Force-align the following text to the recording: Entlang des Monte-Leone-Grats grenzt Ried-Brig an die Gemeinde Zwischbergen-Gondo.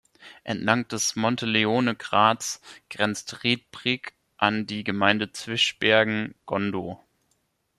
Entlang 0.43 0.87
des 0.87 1.15
Monte-Leone-Grats 1.15 2.59
grenzt 2.89 3.43
Ried-Brig 3.43 4.13
an 4.35 4.65
die 4.65 4.83
Gemeinde 4.83 5.31
Zwischbergen-Gondo. 5.31 6.99